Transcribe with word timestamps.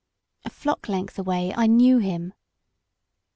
A 0.45 0.49
flock 0.49 0.89
length 0.89 1.19
away, 1.19 1.53
I 1.53 1.67
knew 1.67 1.99
him. 1.99 2.33